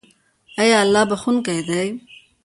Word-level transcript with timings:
آیا 0.61 0.77
الله 0.83 1.03
بخښونکی 1.09 1.59
دی؟ 1.67 1.87